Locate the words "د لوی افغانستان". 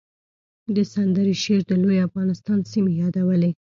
1.67-2.59